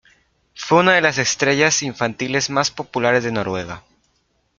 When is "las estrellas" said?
1.01-1.83